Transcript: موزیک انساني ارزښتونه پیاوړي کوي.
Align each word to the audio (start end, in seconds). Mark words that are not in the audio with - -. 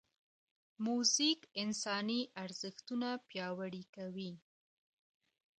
موزیک 0.85 1.39
انساني 1.61 2.21
ارزښتونه 2.43 3.09
پیاوړي 3.29 3.83
کوي. 3.95 4.31